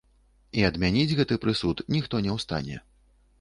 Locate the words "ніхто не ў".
1.97-2.47